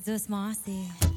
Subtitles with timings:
[0.00, 1.07] You guys.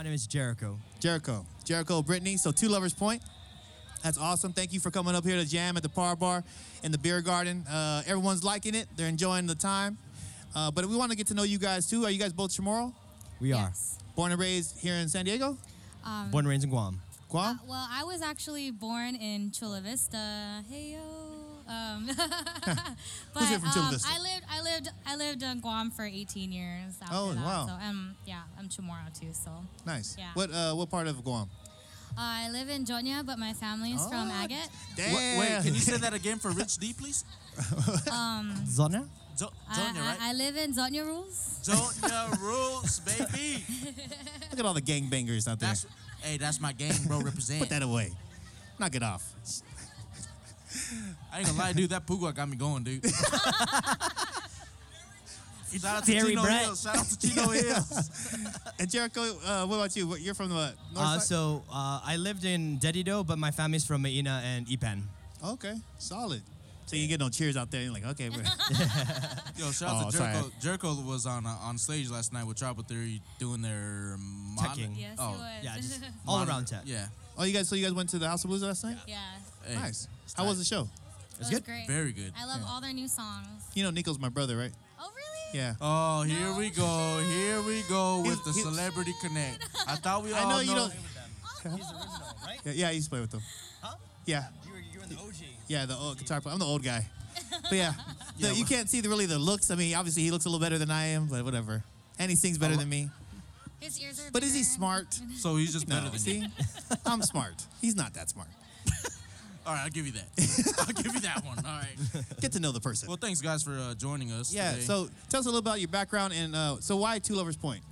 [0.00, 0.78] My name is Jericho.
[0.98, 1.44] Jericho.
[1.62, 2.38] Jericho, Brittany.
[2.38, 3.20] So two lovers point.
[4.02, 4.50] That's awesome.
[4.54, 6.42] Thank you for coming up here to jam at the Par Bar
[6.82, 7.66] in the beer garden.
[7.70, 8.86] Uh, everyone's liking it.
[8.96, 9.98] They're enjoying the time.
[10.56, 12.06] Uh, but we want to get to know you guys too.
[12.06, 12.94] Are you guys both Chamorro?
[13.42, 13.98] We Yes.
[14.16, 15.58] Born and raised here in San Diego?
[16.02, 17.02] are born and raised in Guam.
[17.28, 17.56] Guam?
[17.56, 20.64] Uh, well, I was actually born in Chula Vista.
[20.70, 21.19] Hey yo.
[21.70, 22.10] Um,
[23.32, 26.50] but here from Chula um, I lived, I lived, I lived in Guam for 18
[26.50, 26.94] years.
[27.00, 27.44] After Oh, that.
[27.44, 27.66] wow.
[27.68, 29.28] So um, yeah, I'm Chamorro too.
[29.32, 30.16] So uh, nice.
[30.18, 30.30] yeah.
[30.34, 31.48] What uh, what part of Guam?
[32.18, 34.68] I live in Jonia, but my family is from Oh, Agat.
[34.96, 35.14] Damn.
[35.14, 37.24] Wait, wait, can you say that again for Rich D, please?
[38.66, 39.06] Zona?
[39.38, 40.18] Jo- I, Zonia, I, right?
[40.20, 41.60] I live in Zonia Rules.
[41.62, 43.64] Zonia rules, baby.
[44.50, 45.68] Look at all the gangbangers out there.
[45.68, 45.86] That's
[46.22, 47.20] hey, that's my gang, bro.
[47.20, 47.60] Represent.
[47.60, 48.10] Put that away.
[48.78, 49.22] Knock it off.
[51.32, 51.90] I ain't gonna lie, dude.
[51.90, 53.04] That Pugua got me going, dude.
[55.72, 56.62] Shout out to Terry Chino Brett.
[56.62, 56.82] Hills.
[56.82, 58.10] Shout out to Chino Hills.
[58.80, 60.08] And Jericho, uh, what about you?
[60.08, 61.22] What- You're from the what, north Uh, side?
[61.28, 65.02] so uh, I lived in Dededo, but my family's from Maina and Ipan.
[65.44, 66.42] Okay, solid.
[66.86, 67.82] So you get no cheers out there.
[67.82, 68.42] You're like, okay, we're-
[69.56, 70.32] Yo, shout out Oh, to sorry.
[70.32, 70.50] Jericho.
[70.60, 74.98] Jericho was on uh, on stage last night with Tribal Theory doing their mon- Teching.
[74.98, 75.62] Yes, Oh, it was.
[75.62, 76.80] Yeah, just all mon- around tech.
[76.84, 77.06] Yeah.
[77.38, 77.68] oh, you guys.
[77.68, 78.96] So you guys went to the House of Blues last night?
[79.06, 79.18] yeah.
[79.64, 80.08] Hey, Nice.
[80.30, 80.48] It's How tight.
[80.50, 80.88] was the show?
[81.32, 81.64] It was good.
[81.64, 81.86] great.
[81.88, 82.32] Very good.
[82.38, 83.64] I love all their new songs.
[83.74, 84.70] You know, Nico's my brother, right?
[85.00, 85.58] Oh really?
[85.58, 85.74] Yeah.
[85.80, 87.20] Oh, here No we go.
[87.28, 89.64] Here we go with He- the he- Celebrity Connect.
[89.88, 90.92] I thought we all I know you don't.
[91.62, 91.86] He's original,
[92.46, 92.60] right?
[92.64, 93.42] Yeah, yeah, I used to play with them.
[93.82, 93.96] Huh?
[94.26, 95.34] Yeah, You were, you were in the OG.
[95.66, 96.52] yeah, the old guitar player.
[96.52, 97.06] I'm the old guy.
[97.62, 97.92] But yeah,
[98.38, 99.70] the- Yeah, you can't see the really the looks.
[99.70, 101.82] I mean, obviously he looks a little better than I am, but whatever.
[102.18, 103.10] And he sings better oh, than me.
[103.80, 105.18] His ears are But is he smart?
[105.36, 106.44] So he's just better than See.
[107.06, 107.54] I'm smart.
[107.80, 108.48] He's not that smart.
[109.66, 110.74] All right, I'll give you that.
[110.78, 111.58] I'll give you that one.
[111.58, 112.24] All right.
[112.40, 113.08] Get to know the person.
[113.08, 114.52] Well, thanks guys for uh, joining us.
[114.52, 114.72] yeah.
[114.72, 114.82] today.
[114.82, 117.82] So tell us a little about your background and uh, so why Two Lovers Point?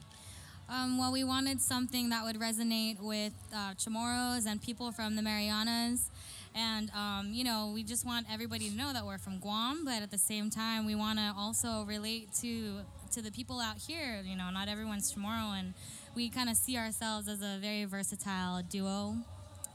[0.71, 5.23] Um, well, we wanted something that would resonate with uh, Chamorros and people from the
[5.23, 6.11] Marianas.
[6.55, 10.03] And, um, you know, we just want everybody to know that we're from Guam, but
[10.03, 12.81] at the same time, we want to also relate to,
[13.13, 14.23] to the people out here.
[14.25, 15.73] You know, not everyone's Chamorro, and
[16.15, 19.17] we kind of see ourselves as a very versatile duo.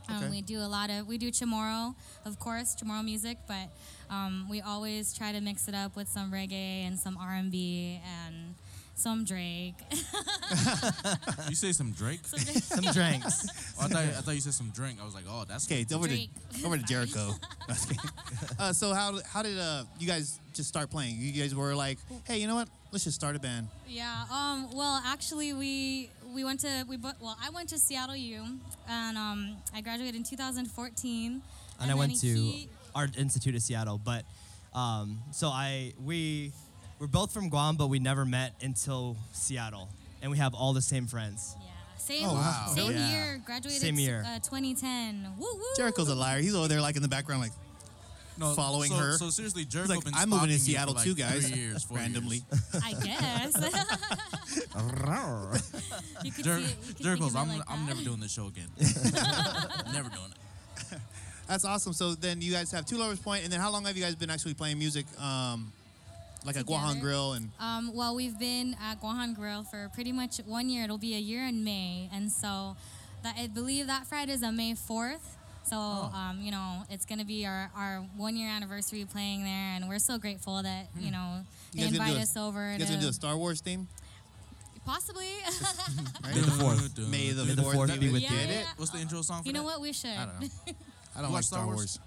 [0.10, 1.96] Um, We do a lot of, we do Chamorro,
[2.26, 3.70] of course, Chamorro music, but
[4.10, 8.56] um, we always try to mix it up with some reggae and some R&B and
[8.96, 9.74] some Drake.
[11.50, 12.20] you say some Drake?
[12.26, 12.64] Some Drake.
[12.64, 13.48] Some drinks.
[13.82, 15.00] Oh, I, thought, I thought you said some drink.
[15.02, 16.30] I was like, oh, that's Okay, over Drake.
[16.60, 17.32] to over to Jericho.
[18.60, 21.16] uh, so how how did uh, you guys just start playing?
[21.18, 22.70] You guys were like, hey, you know what?
[22.92, 23.68] Let's just start a band.
[23.88, 24.26] Yeah.
[24.32, 24.70] Um.
[24.74, 28.44] Well, actually, we we went to we bu- well I went to Seattle U,
[28.90, 31.42] and um I graduated in 2014.
[31.82, 34.00] and I went then to he- Art Institute of Seattle.
[34.04, 34.24] But
[34.74, 36.52] um, so I we
[37.00, 39.90] we're both from Guam, but we never met until Seattle,
[40.22, 41.56] and we have all the same friends.
[41.60, 41.70] yeah.
[41.98, 42.28] Same.
[42.28, 42.72] Oh, wow.
[42.76, 43.02] Same Really?
[43.12, 43.42] year.
[43.46, 43.82] Graduated.
[43.82, 44.24] Same year.
[44.28, 45.26] Uh, 2010.
[45.40, 45.62] Woo woo.
[45.78, 46.40] Jericho's a liar.
[46.40, 47.54] He's over there like in the background, like
[48.38, 49.12] no, following so, her.
[49.14, 51.50] So seriously, Jericho like been I'm moving to Seattle like too, guys.
[51.50, 52.44] Three years, four randomly.
[52.52, 52.76] Years.
[52.84, 53.54] I guess.
[56.24, 56.64] you could Jer- see.
[56.64, 58.68] You could Jericho's, I'm, like I'm never doing this show again.
[59.94, 61.00] never doing it.
[61.48, 61.94] That's awesome.
[61.94, 64.16] So then you guys have Two Lovers Point, and then how long have you guys
[64.16, 65.06] been actually playing music?
[65.22, 65.72] Um,
[66.46, 70.38] like at Guahan Grill and Um, well, we've been at Guahan Grill for pretty much
[70.46, 70.84] one year.
[70.84, 72.76] It'll be a year in May, and so
[73.24, 75.38] that I believe that Friday is a May fourth.
[75.66, 76.12] So Oh.
[76.14, 80.00] um, you know, it's gonna be our, our one year anniversary playing there, and we're
[80.00, 81.42] so grateful that you know
[81.74, 81.80] Hmm.
[81.80, 83.88] You they invite do a- us over you guys gonna do a Star Wars theme?
[84.86, 85.26] possibly.
[86.24, 86.36] Right?
[86.36, 86.98] May the fourth.
[87.10, 88.38] May the, fourth, fourth be with Yeah, you.
[88.40, 88.60] Get yeah.
[88.62, 88.66] it?
[88.78, 89.66] What's the intro song for you know that?
[89.66, 89.82] what?
[89.82, 90.10] We should.
[90.12, 90.48] I don't know.
[91.16, 91.78] I don't You like Star Star Wars.
[91.78, 92.00] Wars?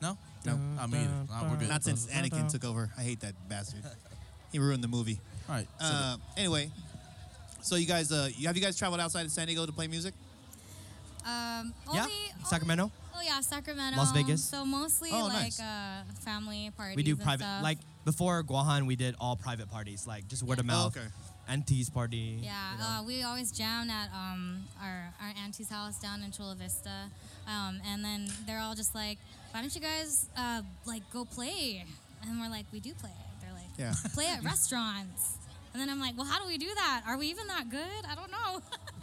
[0.00, 0.18] No?
[0.46, 0.56] No.
[0.56, 1.10] Not me either.
[1.28, 1.68] Nah, we're good.
[1.68, 2.90] Not since Anakin took over.
[2.96, 3.82] I hate that bastard.
[4.52, 5.20] He ruined the movie.
[5.48, 5.68] All right.
[5.80, 6.70] so Uh, anyway,
[7.62, 10.14] so you guys, uh, have you guys traveled outside of San Diego to play music?
[11.26, 12.12] Um, Yeah, only,
[12.44, 12.82] Sacramento.
[12.84, 13.98] Only, oh yeah, Sacramento.
[13.98, 14.44] Las Vegas.
[14.44, 15.60] So mostly Oh, like nice.
[15.60, 16.96] uh, family parties.
[16.96, 17.62] We do and private, stuff.
[17.62, 20.96] like before Guahan, we did all private parties, like just word of Oh, mouth.
[20.96, 21.06] okay.
[21.48, 22.38] Auntie's party.
[22.42, 22.84] Yeah, you know.
[22.84, 27.08] uh, we always jammed at um, our, our auntie's house down in Chula Vista.
[27.46, 29.18] Um, and then they're all just like,
[29.52, 31.84] why don't you guys uh, like go play?
[32.28, 33.10] And we're like, we do play.
[33.40, 33.94] They're like, Yeah.
[34.12, 35.34] play at restaurants.
[35.72, 37.02] And then I'm like, well, how do we do that?
[37.06, 38.02] Are we even that good?
[38.10, 38.60] I don't know.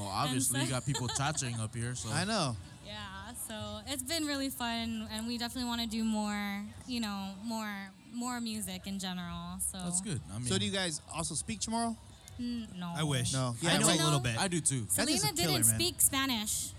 [0.00, 1.94] well, obviously, so- you got people cha-ching up here.
[1.94, 2.56] So I know.
[2.86, 7.30] yeah, so it's been really fun, and we definitely want to do more, you know,
[7.44, 7.70] more
[8.12, 9.58] more music in general.
[9.60, 10.20] So that's good.
[10.34, 11.96] I mean, So do you guys also speak Chamorro?
[12.40, 13.32] N- no, I wish.
[13.32, 13.54] No.
[13.62, 14.00] I Yeah, know right.
[14.00, 14.36] a little bit.
[14.38, 14.86] I do too.
[14.96, 15.74] That is Selena a killer, didn't man.
[15.76, 16.70] speak Spanish.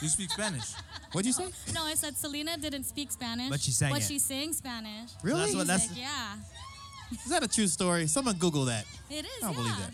[0.00, 0.72] You speak Spanish.
[1.12, 1.44] What'd you say?
[1.74, 3.50] No, I said Selena didn't speak Spanish.
[3.50, 4.04] But she sang But it.
[4.06, 5.10] she sang Spanish.
[5.22, 5.40] Really?
[5.40, 6.36] that's what- that's- yeah.
[7.24, 8.06] Is that a true story?
[8.06, 8.84] Someone Google that.
[9.10, 9.30] It is.
[9.42, 9.56] I don't yeah.
[9.62, 9.92] believe that.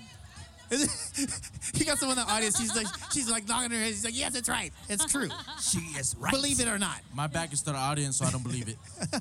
[1.74, 2.58] you got someone in the audience.
[2.58, 3.88] She's like, she's like nodding her head.
[3.88, 4.72] She's like, yes, it's right.
[4.88, 5.28] It's true.
[5.60, 6.32] She is right.
[6.32, 7.00] Believe it or not.
[7.14, 8.76] My back is to the audience, so I don't believe it.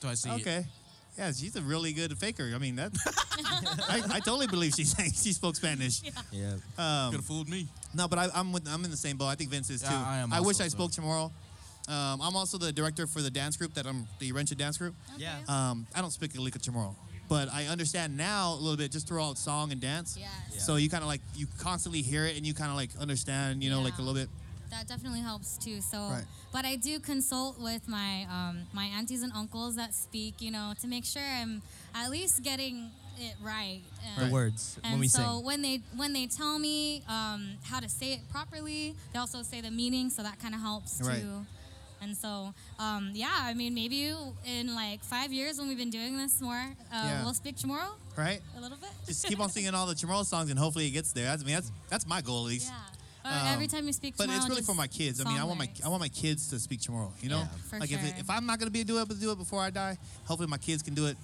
[0.00, 0.40] Do I see it?
[0.40, 0.64] Okay.
[1.16, 2.50] Yeah, she's a really good faker.
[2.54, 2.92] I mean, that.
[3.88, 5.12] I, I totally believe she sang.
[5.12, 6.02] She spoke Spanish.
[6.32, 6.52] Yeah.
[7.10, 7.68] Could have fooled me.
[7.94, 9.26] No, but I, I'm with, I'm in the same boat.
[9.26, 9.88] I think Vince is too.
[9.90, 10.76] Yeah, I am wish also, I so.
[10.76, 11.30] spoke Chamorro.
[11.88, 14.94] Um, I'm also the director for the dance group that I'm the Urencha dance group.
[15.18, 15.36] Yeah.
[15.48, 16.94] Um, I don't speak Alika Chamorro,
[17.32, 20.18] but I understand now a little bit just through all song and dance.
[20.20, 20.66] Yes.
[20.66, 23.64] So you kind of like you constantly hear it and you kind of like understand,
[23.64, 24.28] you know, like a little bit.
[24.70, 25.80] that definitely helps too.
[25.80, 26.24] So, Right.
[26.52, 30.74] but I do consult with my um, my aunties and uncles that speak, you know,
[30.82, 31.62] to make sure I'm
[31.94, 33.80] at least getting it right.
[34.18, 35.44] The words And when we so sing.
[35.44, 39.62] when they when they tell me um, how to say it properly, they also say
[39.62, 41.22] the meaning, so that kind of helps Right.
[41.22, 41.46] too.
[42.02, 44.12] And so, um, yeah, I mean, maybe
[44.44, 47.22] in like five years when we've been doing this more, uh, Yeah.
[47.24, 48.40] we'll speak Chamorro Right?
[48.56, 48.90] a little bit.
[49.06, 51.26] Just keep on singing all the Chamorro songs and hopefully it gets there.
[51.26, 52.70] That's, I mean, that's that's my goal at least.
[52.70, 52.78] Yeah.
[53.24, 55.20] Um, every time you speak But it's really for my kids.
[55.20, 55.70] I mean, I song want my.
[55.84, 57.12] I want my kids to speak Chamorro.
[57.22, 58.14] You know, Yeah, for like if, sure.
[58.18, 60.82] if I'm not gonna be able to do it before I die, hopefully my kids
[60.82, 61.16] can do it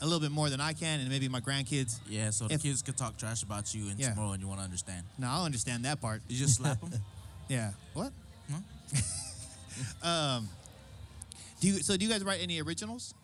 [0.00, 2.00] a little bit more than I can, and maybe my grandkids.
[2.10, 4.14] Yeah, so the If- kids could talk trash about you and Yeah.
[4.14, 5.06] Chamorro and you want to understand.
[5.16, 6.22] No, I'll understand that part.
[6.26, 6.90] You just slap them.
[7.48, 7.70] Yeah.
[7.92, 8.12] What?
[10.02, 10.48] um.
[11.60, 13.14] Do you so do you guys write any originals?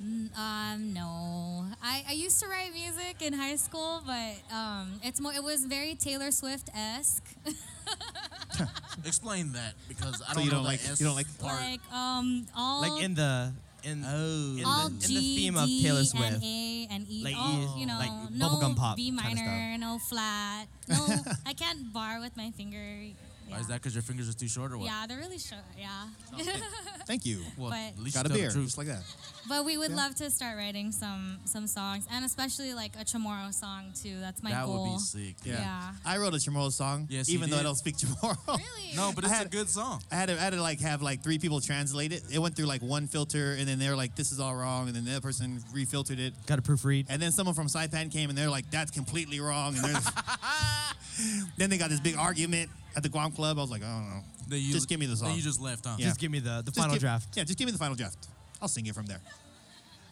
[0.00, 1.66] Um, no.
[1.82, 5.32] I, I used to write music in high school, but um, it's more.
[5.34, 7.24] It was very Taylor Swift esque.
[9.04, 11.38] Explain that because I So don't you know don't the like- S you don't like-
[11.38, 11.60] part.
[11.60, 13.52] like um, all Like in the
[13.84, 14.56] in Oh.
[14.58, 16.42] in all the, in the theme of D, Taylor and Swift.
[16.44, 17.24] A and E.
[17.24, 20.66] Like all, you know, like no bubblegum pop B kinda minor, no flat.
[20.88, 21.06] No,
[21.46, 23.14] I can't bar with my finger.
[23.48, 24.86] Why is that because your fingers are too short or what?
[24.86, 25.62] Yeah, they're really short.
[25.78, 26.06] Yeah.
[27.06, 27.42] Thank you.
[27.56, 29.02] Well, But- at least Got a you tell beer, just like that.
[29.48, 29.96] But we would Yeah.
[29.96, 34.20] love to start writing some some songs, and especially like a Chamorro song too.
[34.20, 34.84] That's my that goal.
[34.84, 35.36] would be sick.
[35.44, 35.60] Yeah.
[35.60, 35.92] Yeah.
[36.04, 38.36] I wrote a Chamorro song, Yes, you even though I don't speak Chamorro.
[38.46, 38.94] Really?
[38.96, 40.02] No, but I it's had- a good song.
[40.12, 42.22] I had to, I had to like have like three people translate it.
[42.30, 44.88] It went through like one filter, and then they were like, "This is all wrong,"
[44.88, 46.34] and then the other person refiltered it.
[46.46, 47.06] Got to proofread.
[47.08, 50.00] And then someone from Saipan came and they're like, "That's completely wrong." And they're
[51.56, 53.56] then they got this big argument at the Guam Club.
[53.58, 55.28] I was like, "I don't know." Then you, Just give me the song.
[55.28, 55.94] Then you just left, huh?
[55.98, 56.06] Yeah.
[56.06, 57.36] Just give me the, the Just final give- draft.
[57.36, 58.26] Yeah, just give me the final draft.
[58.60, 59.20] I'll sing it from there.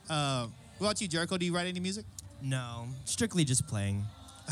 [0.09, 0.47] Uh,
[0.79, 1.37] what about you, Jericho?
[1.37, 2.05] Do you write any music?
[2.43, 4.05] No, strictly just playing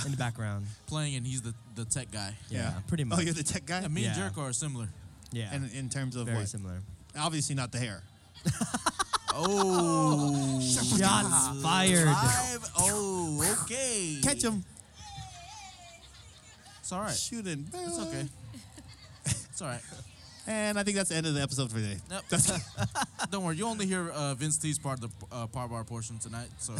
[0.04, 0.66] in the background.
[0.86, 2.34] Playing and he's the, the tech guy.
[2.50, 3.18] Yeah, pretty much.
[3.18, 3.82] Oh, you're the tech guy.
[3.82, 4.88] Yeah, me and Jericho are similar.
[5.32, 6.48] yeah, And in terms of very what?
[6.48, 6.80] similar.
[7.16, 8.02] Obviously not the hair.
[9.36, 10.60] Oh.
[10.60, 12.06] Shots fired.
[12.06, 12.70] Five.
[12.78, 14.20] Oh, okay.
[14.22, 14.64] Catch him.
[16.84, 17.16] It's all right.
[17.16, 17.66] Shooting.
[17.72, 18.26] It's okay.
[19.24, 19.80] It's all right.
[20.46, 21.96] And I think that's the end of the episode for today.
[22.10, 22.42] Yep.
[23.30, 23.56] Don't worry.
[23.56, 26.48] You only hear uh, Vince T's part of the uh, par bar portion tonight.
[26.58, 26.74] So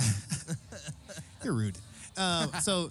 [1.42, 1.78] You're rude.
[2.18, 2.90] Uh, so,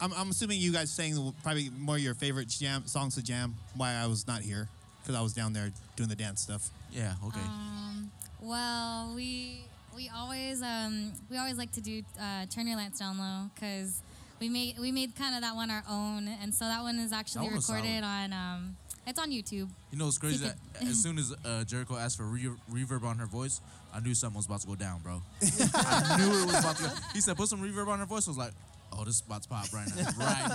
[0.00, 3.56] I'm, I'm assuming you guys sang probably more your favorite jam songs to jam.
[3.76, 4.66] Why I was not here
[5.02, 6.70] because I was down there doing the dance stuff.
[6.90, 7.12] yeah.
[7.26, 7.40] Okay.
[7.40, 12.98] Um, well, we we always um, we always like to do uh, turn your lights
[12.98, 14.00] down low because
[14.40, 17.12] we made we made kind of that one our own, and so that one is
[17.12, 18.76] actually That one recorded on um,
[19.06, 19.68] it's on YouTube.
[19.92, 20.44] You know it's crazy?
[20.44, 23.60] That as soon as uh, Jericho asked for re- reverb on her voice,
[23.94, 25.20] I knew something was about to go down, bro.
[25.42, 26.90] I knew it was about to go.
[27.12, 28.52] He said, "Put some reverb on her voice." I was like,
[28.92, 30.48] "Oh, this is about to pop right now, right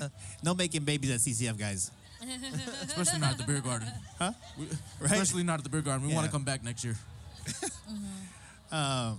[0.00, 0.08] now."
[0.42, 1.90] No making babies at CCF, guys.
[2.86, 3.88] Especially not at the beer garden.
[4.18, 4.32] Huh?
[4.58, 4.66] We-
[5.00, 5.12] Right?
[5.12, 6.06] Especially not at the beer garden.
[6.06, 6.96] We want to come back next year.
[8.70, 9.18] Um,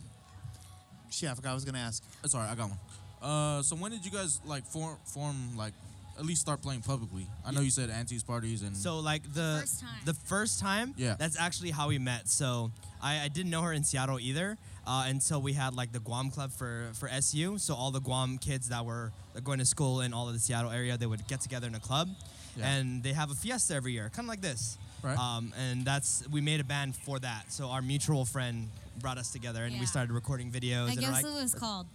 [1.12, 2.02] shit, I forgot I was gonna ask.
[2.26, 2.80] Sorry, I got one.
[3.24, 5.74] Uh, so when did you guys like form form like
[6.20, 7.26] at least start playing publicly?
[7.46, 9.90] I know you said aunties parties and So like the First time.
[10.06, 11.16] the first time, Yeah.
[11.18, 12.28] that's actually how we met.
[12.28, 16.00] So I, I didn't know her in Seattle either uh, until we had like the
[16.00, 17.58] Guam club for for SU.
[17.60, 19.12] So all the Guam kids that were
[19.44, 21.80] going to school in all of the Seattle area, they would get together in a
[21.80, 22.10] club,
[22.58, 22.68] Yeah.
[22.76, 24.78] and they have a fiesta every year, kind of like this.
[25.02, 25.18] Right.
[25.18, 27.52] Um, and that's we made a band for that.
[27.52, 30.88] So our mutual friend brought us together, and we started recording videos.
[30.88, 31.88] I and guess like, it was called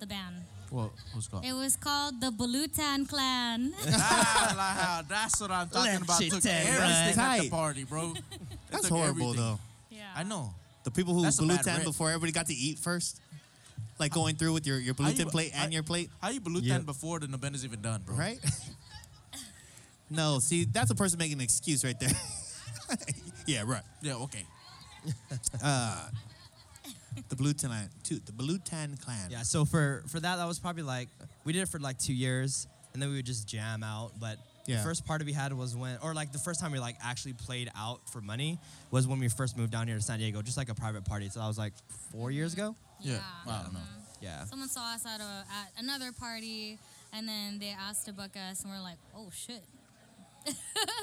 [0.00, 0.36] the band.
[0.72, 1.44] What what's it called?
[1.44, 3.72] It was called the Balutan Clan.
[3.88, 6.18] ah, that's what I'm talking Let about.
[6.22, 8.14] shit Took test everything at the party, bro.
[8.70, 9.36] That's horrible everything.
[9.36, 9.58] though.
[9.90, 10.08] yeah.
[10.16, 10.54] I know.
[10.84, 13.20] The people who That's balutan before everybody got to eat first,
[13.98, 16.30] like going through with your your How you- balutan plate and I- your plate, How
[16.30, 16.86] you balutan Yep.
[16.86, 18.16] before the event is even done, bro?
[18.16, 18.38] right?
[20.10, 22.10] no, see, that's a person making an excuse right there.
[23.46, 23.82] yeah, right.
[24.00, 24.14] Yeah.
[24.24, 24.44] Okay.
[27.28, 29.30] The Balutan, too, the Balutan clan.
[29.30, 31.08] Yeah, so for for that, that was probably like
[31.44, 34.12] we did it for like two years, and then we would just jam out.
[34.20, 34.76] But Yeah.
[34.78, 37.32] the first party we had was when, or like the first time we like actually
[37.34, 38.58] played out for money
[38.90, 41.28] was when we first moved down here to San Diego, just like a private party.
[41.28, 41.72] So that was like
[42.12, 42.76] four years ago.
[43.00, 43.14] Yeah.
[43.46, 43.52] Yeah.
[43.52, 43.80] I don't know.
[44.20, 44.44] Yeah.
[44.44, 46.78] Someone saw us at a at another party,
[47.12, 49.64] and then they asked to book us, and we're like, oh shit.
[50.46, 50.52] Do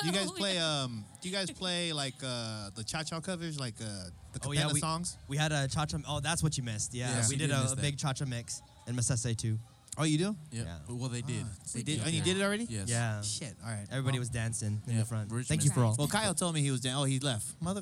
[0.08, 0.58] you guys Oh, play?
[0.58, 3.86] Um, do you guys play like uh, the cha cha covers, like uh,
[4.34, 5.18] the Oh Capella yeah, we, songs?
[5.28, 5.98] we had a cha cha.
[6.08, 6.94] Oh, that's what you missed.
[6.94, 7.24] Yeah, Yeah.
[7.30, 9.58] we did did a, a big cha cha mix in Masese too.
[9.98, 10.36] Oh, you do?
[10.52, 10.64] Yeah.
[10.64, 10.78] Yeah.
[10.96, 11.46] Well, they did.
[11.74, 12.06] They did, Yeah.
[12.06, 12.66] and you did it already?
[12.70, 12.88] Yes.
[12.90, 13.54] Yeah, Shit.
[13.64, 13.86] All right.
[13.92, 15.32] everybody Well- was dancing in Yeah, the front.
[15.32, 15.96] Rich Thank you for all.
[15.98, 17.02] Well, Kyle told me he was down.
[17.02, 17.46] Oh, he left.
[17.62, 17.82] Mother.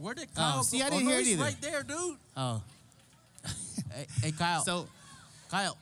[0.00, 0.86] Where did Oh, Kyle see, go?
[0.86, 1.42] I didn't oh, no, hear it he's either.
[1.44, 2.16] right there, dude.
[2.36, 2.62] Oh.
[3.92, 4.62] Hey, hey Kyle.
[4.64, 4.86] So,
[5.50, 5.76] Kyle.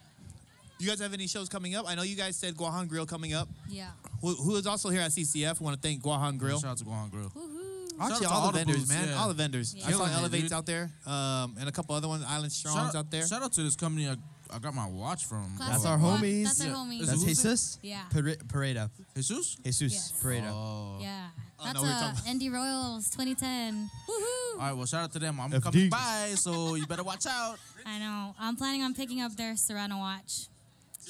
[0.79, 1.87] you guys have any shows coming up?
[1.89, 3.49] I know you guys said Guahan Grill coming up.
[3.69, 3.91] Yeah.
[4.21, 5.61] Who, who is also here at CCF?
[5.61, 6.61] We want to thank Guahan Grill.
[6.61, 7.31] Shout out to Guan Grill.
[7.31, 7.59] Woohoo.
[8.01, 9.09] Actually, to all, all the the vendors, booths, man.
[9.09, 9.15] yeah.
[9.21, 9.75] All the vendors.
[9.85, 10.53] I saw Killing Elevates dude.
[10.53, 13.27] out there, um, and a couple other ones, Island Strongs out there.
[13.27, 14.15] Shout out to this company I,
[14.55, 15.57] I got my watch from.
[15.57, 16.45] Classic That's our homies.
[16.45, 17.07] That's our homies.
[17.07, 17.79] That's Jesus.
[17.83, 18.03] Yeah.
[18.13, 18.89] Pareda.
[19.17, 19.57] Jesus?
[19.65, 20.21] Jesus Yes.
[20.23, 20.49] Pareda.
[20.53, 20.99] Oh.
[21.01, 21.29] yeah.
[21.61, 23.75] Oh, That's no, we're uh, talking- Indie Royals 2010.
[23.75, 24.53] Woohoo.
[24.55, 25.41] All right, well, shout out to them.
[25.41, 25.63] I'm FD.
[25.63, 27.59] coming by, so you better watch out.
[27.85, 28.33] I know.
[28.39, 30.47] I'm planning on picking up their Serrano watch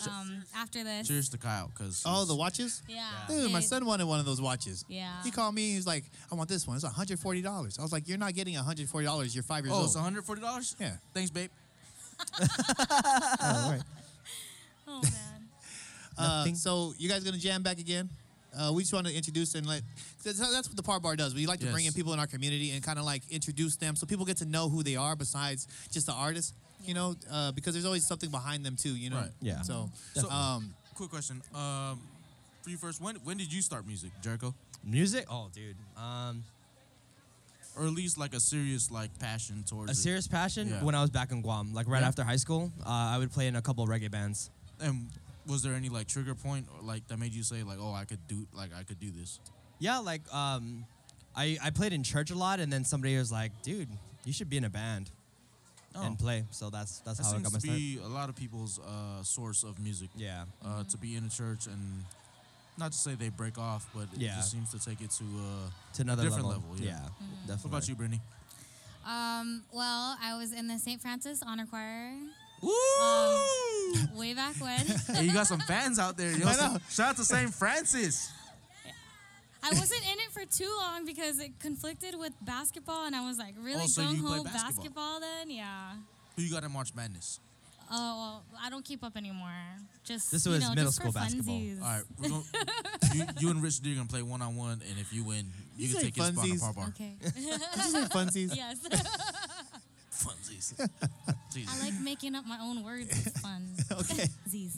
[0.06, 1.08] um, after this.
[1.08, 2.82] Cheers to Kyle, because Oh, the watches?
[2.88, 3.08] Yeah.
[3.28, 4.84] Dude, my son wanted one of those watches.
[4.88, 5.10] Yeah.
[5.24, 5.72] He called me.
[5.72, 6.76] He's like, "I want this one.
[6.76, 9.34] It's 140 dollars." I was like, "You're not getting 140 dollars.
[9.34, 10.76] You're five years Oh, old." it's 140 dollars.
[10.78, 10.92] Yeah.
[11.14, 11.50] Thanks, babe.
[12.40, 12.46] Oh,
[13.40, 13.82] all right.
[14.86, 15.12] Oh, man.
[16.20, 16.56] Uh, Nothing.
[16.56, 18.08] so you guys gonna jam back again?
[18.58, 19.82] Uh, we just want to introduce and let.
[20.24, 21.32] That's, that's what the Par Bar does.
[21.32, 23.94] We like to bring in people in our community and kind of like introduce them,
[23.94, 26.54] so people get to know who they are besides just the artist.
[26.84, 28.94] You know, uh, because there's always something behind them too.
[28.96, 29.16] You know.
[29.16, 29.30] Right.
[29.40, 29.62] Yeah.
[29.62, 31.40] So, So- um, Quick question.
[31.54, 32.00] Um,
[32.62, 34.54] for you first, when when did you start music, Jericho?
[34.82, 35.26] Music.
[35.30, 35.76] Oh, dude.
[35.96, 36.44] Um,
[37.76, 39.96] Or at least like a serious like passion towards a it?
[39.96, 40.82] serious passion Yeah.
[40.82, 42.08] when I was back in Guam, like right Yeah.
[42.08, 42.72] after high school.
[42.84, 44.50] Uh, I would play in a couple of reggae bands.
[44.80, 45.08] And
[45.46, 48.04] was there any like trigger point or like that made you say like, oh, I
[48.04, 49.38] could do like I could do this?
[49.78, 50.84] Yeah, like um,
[51.36, 53.88] I I played in church a lot, and then somebody was like, "Dude,
[54.24, 55.12] you should be in a band
[55.94, 57.22] and play." So that's that's Oh.
[57.22, 57.78] That how I seems got my to start.
[57.78, 60.10] be a lot of people's uh, source of music.
[60.16, 60.44] Yeah.
[60.64, 62.04] Uh, to be in a church and
[62.76, 64.36] not to say they break off, but it Yeah.
[64.36, 66.62] just seems to take it to uh, To another different level.
[66.70, 66.90] level, yeah.
[66.92, 66.96] yeah.
[66.98, 67.24] Mm-hmm.
[67.48, 67.70] Definitely.
[67.70, 68.20] What about you, Brittany?
[69.04, 71.00] Um, well, I was in the St.
[71.00, 72.12] Francis Honor Choir
[72.60, 74.18] Woo!
[74.18, 74.78] way back when.
[75.16, 76.32] hey, you got some fans out there.
[76.36, 76.46] Yo.
[76.48, 76.78] I.
[76.90, 77.52] Shout out to St.
[77.54, 78.30] Francis.
[79.70, 83.38] I wasn't in it for too long because it conflicted with basketball, and I was
[83.38, 84.62] like really Oh, so you gung ho basketball.
[84.74, 85.50] basketball then.
[85.50, 85.92] Yeah.
[86.36, 87.40] Who you got in March Madness?
[87.90, 89.48] Oh, well, I don't keep up anymore.
[90.04, 91.54] Just This you was know, middle just for school basketball.
[91.54, 91.80] funsies.
[91.82, 92.42] All right, we're gonna,
[93.14, 95.46] you, you and Rich D are gonna play one on one, and if you win,
[95.76, 96.88] you, You can say take his spot on par bar.
[96.88, 97.14] Okay.
[97.22, 98.54] did you say funsies?
[98.56, 98.78] yes.
[100.18, 100.74] Funsies.
[100.80, 103.06] I like making up my own words.
[103.26, 103.68] It's fun.
[103.92, 104.26] Okay.
[104.48, 104.76] Z's.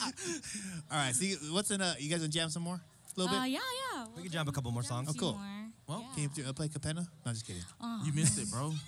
[0.90, 1.14] All right.
[1.14, 1.80] So you, what's in?
[1.80, 2.74] Uh, you guys gonna jam some more?
[3.16, 3.50] A little Uh, bit.
[3.52, 3.58] yeah,
[3.96, 4.06] yeah.
[4.16, 5.08] We can jam a couple more songs.
[5.10, 5.40] Oh, cool.
[5.88, 6.26] Well, yeah.
[6.28, 7.06] Can you uh, play Capenna?
[7.26, 7.62] No, just kidding.
[7.80, 8.72] Oh, You missed it, bro.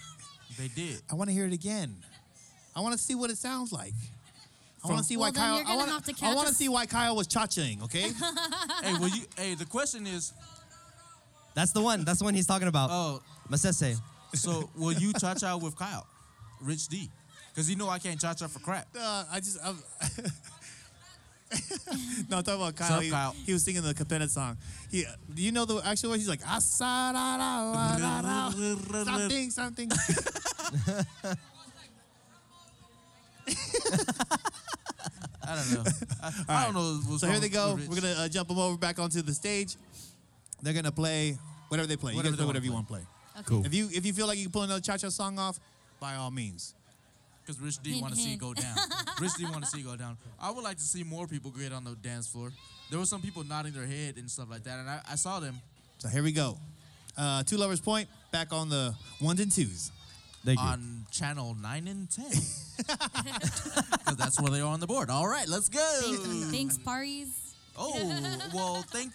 [0.58, 1.00] They did.
[1.10, 1.96] I want to hear it again.
[2.76, 3.94] I want to see what it sounds like.
[4.84, 5.54] I want to see why Well, then Kyle.
[5.54, 7.82] I gonna want to I want to see why Kyle was cha-ching.
[7.84, 8.02] Okay.
[8.82, 9.22] hey, well, you.
[9.36, 10.34] Hey, the question is,
[11.54, 12.04] That's the one.
[12.04, 12.90] That's the one he's talking about.
[12.92, 13.96] oh, Masese.
[14.34, 16.06] so will you cha cha with Kyle,
[16.60, 17.08] Rich D?
[17.54, 18.88] Because you know I can't cha cha for crap.
[18.98, 19.58] uh, I just.
[21.52, 21.98] I'm
[22.30, 22.96] no, I'm talking about Kyle.
[22.96, 23.34] up, he, Kyle?
[23.46, 24.56] he was singing the Capenna song.
[24.90, 26.22] He, do you know the actual words?
[26.22, 29.90] He's like "Asa da da da da da." something something.
[35.44, 35.84] I don't know.
[36.22, 37.00] I, I don't know.
[37.06, 37.78] What's So here they go.
[37.88, 39.76] We're gonna uh, jump them over back onto the stage.
[40.62, 41.36] They're gonna play
[41.68, 42.12] whatever they play.
[42.12, 43.40] You Whatever guys play they whatever you wanna want to play.
[43.40, 43.44] okay.
[43.46, 43.66] Cool.
[43.66, 45.58] If you if you feel like you can pull another cha-cha song off,
[46.00, 46.74] by all means.
[47.44, 48.76] Because Rich D want to see it go down.
[49.20, 50.16] Rich D want to see it go down.
[50.40, 52.52] I would like to see more people get on the dance floor.
[52.90, 55.40] There were some people nodding their head and stuff like that, and I, I saw
[55.40, 55.56] them.
[55.98, 56.58] So here we go.
[57.16, 59.90] Uh, Two Lovers Point back on the ones and twos.
[60.44, 60.64] Thank you.
[60.66, 62.24] on channel 9 and 10.
[62.82, 65.08] Because that's where they are on the board.
[65.10, 66.00] All right, let's go.
[66.02, 67.54] Thanks, thanks, parties.
[67.78, 67.92] Oh,
[68.52, 69.14] well, thanks,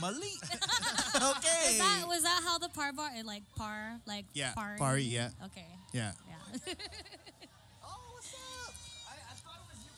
[0.00, 0.24] Malik.
[1.14, 1.70] okay.
[1.70, 5.30] Is that was that how the par bar like par like Yeah, par party, yeah.
[5.44, 5.66] Okay.
[5.92, 6.12] Yeah.
[6.66, 6.74] Yeah.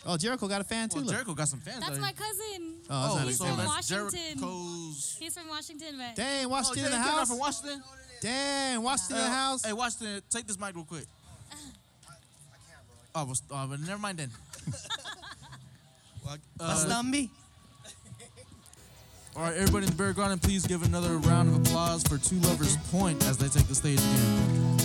[0.06, 0.96] Oh, Jericho got a fan too.
[0.96, 1.12] Well, look.
[1.14, 1.80] Jericho got some fans.
[1.80, 2.74] That's out my cousin.
[2.88, 4.38] Oh, that's Oh, not He's a so from that's Washington.
[4.38, 5.16] Jericho's.
[5.18, 7.28] He's from Washington, but Dang, Oh, Washington in the Jericho house.
[7.28, 7.82] from Washington.
[8.20, 9.64] Dang, Washington in the Uh, house.
[9.64, 11.04] Hey, Washington, take this mic real quick.
[11.50, 12.16] I can't.
[13.14, 14.30] Oh, well, uh, but never mind then.
[16.28, 17.30] Uh, Bastambi.
[19.34, 22.36] all right, everybody in the bear garden, please give another round of applause for Two
[22.40, 24.77] Lovers Point as they take the stage again.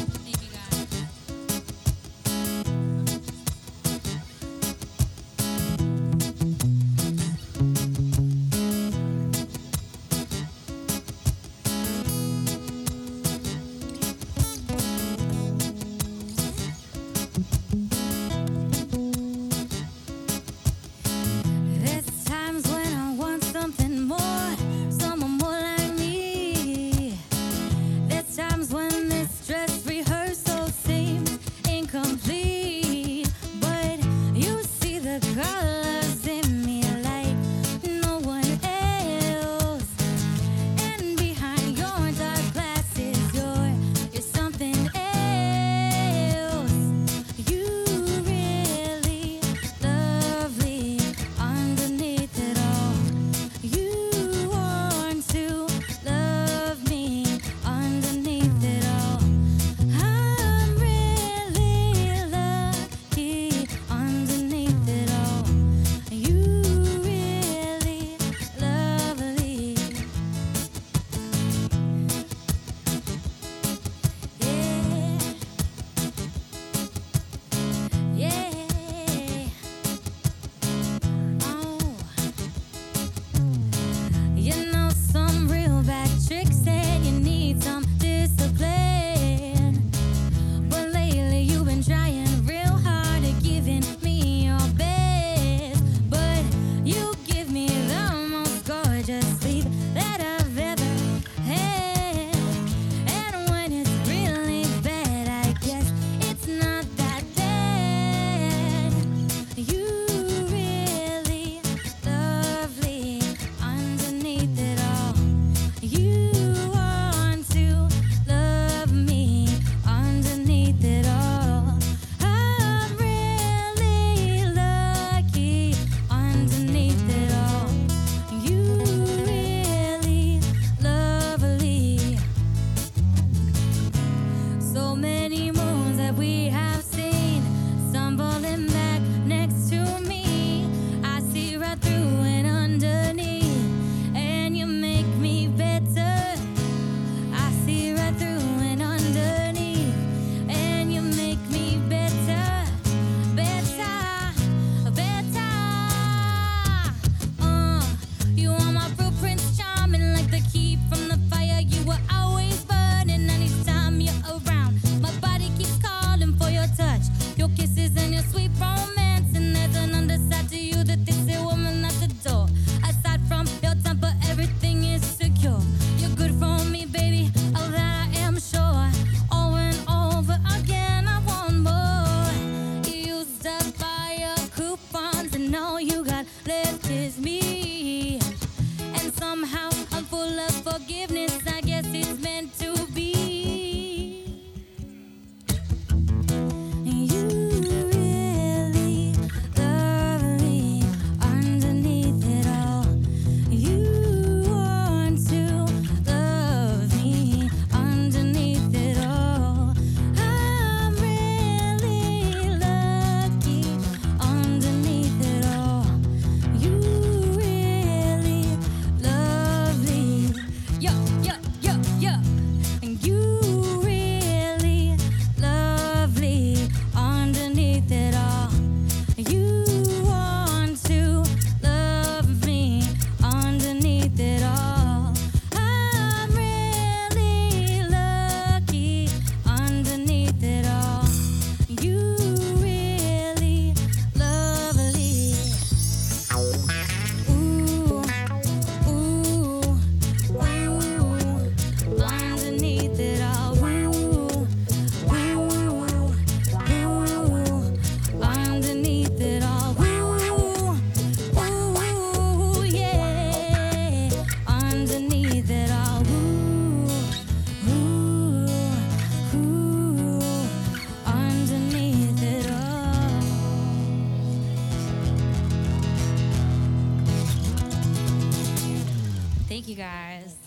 [279.84, 280.38] guys.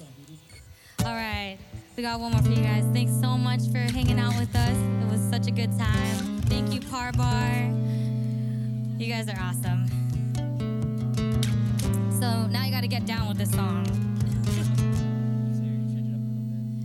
[1.04, 1.58] All right,
[1.94, 2.84] we got one more for you guys.
[2.94, 4.76] Thanks so much for hanging out with us.
[5.02, 6.40] It was such a good time.
[6.48, 7.68] Thank you, Parbar.
[8.98, 9.88] You guys are awesome.
[12.18, 13.84] So now you got to get down with this song.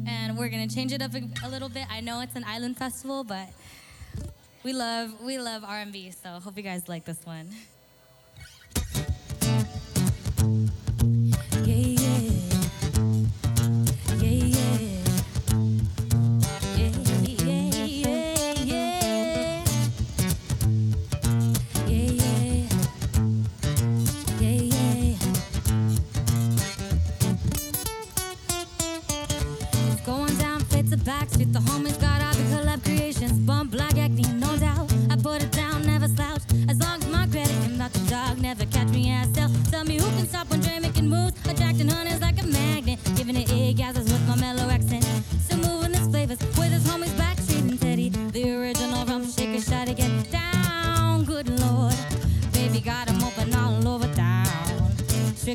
[0.05, 1.85] And we're gonna change it up a little bit.
[1.89, 3.47] I know it's an island festival, but
[4.63, 6.11] we love we love R&B.
[6.21, 7.47] So hope you guys like this one.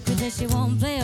[0.01, 0.99] trick her that she won't play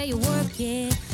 [0.00, 1.09] way you work it.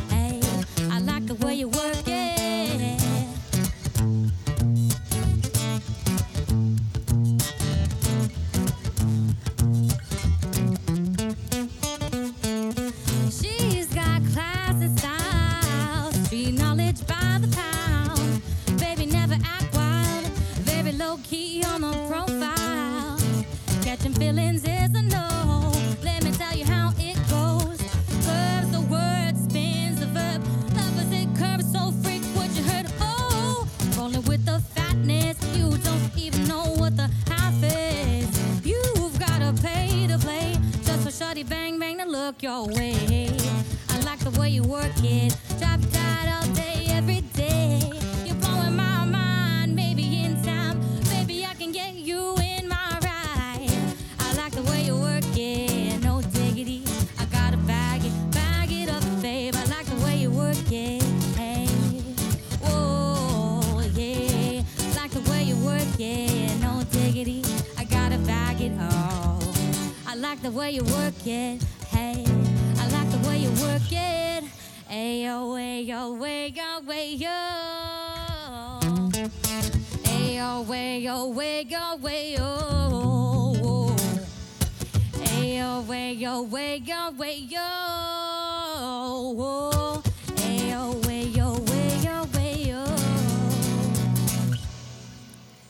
[70.66, 72.24] way you work it, hey.
[72.78, 74.44] I like the way you work it.
[74.90, 77.38] Ayo, ayo, ayo, ayo.
[80.10, 82.48] Ayo, ayo, ayo, ayo.
[85.22, 87.68] Ayo, ayo, ayo, ayo.
[90.42, 92.82] Ayo, ayo, ayo, ayo.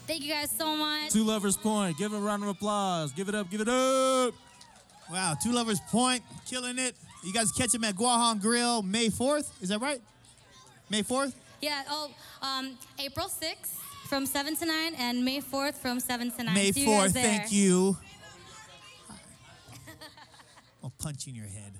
[0.07, 1.13] Thank you guys so much.
[1.13, 1.99] Two Lovers Point.
[1.99, 3.13] Give it a round of applause.
[3.13, 4.46] Give it up, give it up.
[5.11, 6.95] Wow, Two Lovers Point, killing it.
[7.23, 9.51] You guys catch him at Guahan Grill May 4th.
[9.63, 10.01] Is that right?
[10.91, 11.33] May 4th?
[11.61, 12.11] Yeah, oh,
[12.43, 16.55] um, April 6th from 7 to 9 and May 4th from 7 to 9.
[16.55, 17.97] May 4th, you thank you.
[20.85, 21.76] I'll punch you in your head.